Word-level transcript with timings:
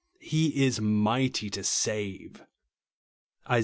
He 0.19 0.65
is 0.65 0.81
"mighty 0.81 1.51
to 1.51 1.63
save" 1.63 2.41
(Isa. 3.47 3.59